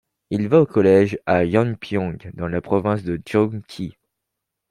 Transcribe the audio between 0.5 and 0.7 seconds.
au